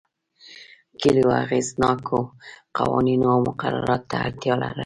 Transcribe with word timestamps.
کلیو 0.99 1.29
اغېزناکو 1.43 2.19
قوانینو 2.77 3.27
او 3.33 3.39
مقرراتو 3.47 4.07
ته 4.09 4.15
اړتیا 4.25 4.53
لرله 4.61 4.79